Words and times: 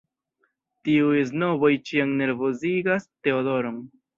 Tiuj 0.87 1.19
snoboj 1.33 1.71
ĉiam 1.91 2.17
nervozigas 2.23 3.07
Teodoron. 3.29 3.79